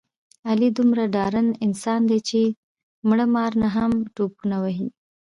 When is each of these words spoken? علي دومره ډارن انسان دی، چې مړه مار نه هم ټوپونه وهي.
علي 0.49 0.69
دومره 0.77 1.03
ډارن 1.15 1.47
انسان 1.65 2.01
دی، 2.09 2.19
چې 2.29 2.39
مړه 3.07 3.25
مار 3.35 3.51
نه 3.61 3.69
هم 3.75 3.91
ټوپونه 4.15 4.57
وهي. 4.63 4.87